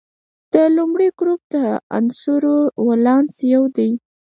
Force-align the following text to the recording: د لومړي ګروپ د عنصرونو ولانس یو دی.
د 0.53 0.55
لومړي 0.77 1.09
ګروپ 1.19 1.41
د 1.53 1.55
عنصرونو 1.95 2.55
ولانس 2.87 3.33
یو 3.53 3.63
دی. 3.77 3.91